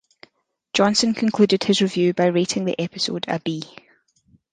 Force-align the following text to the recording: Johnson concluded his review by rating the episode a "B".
Johnson 0.73 1.13
concluded 1.13 1.63
his 1.63 1.79
review 1.79 2.11
by 2.15 2.25
rating 2.25 2.65
the 2.65 2.75
episode 2.81 3.23
a 3.27 3.39
"B". 3.39 3.61